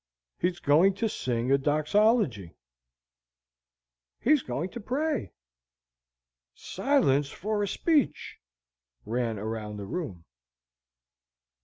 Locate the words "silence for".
6.55-7.61